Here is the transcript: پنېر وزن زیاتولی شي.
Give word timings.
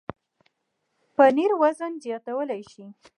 پنېر 1.15 1.51
وزن 1.61 1.91
زیاتولی 2.03 2.61
شي. 2.71 2.85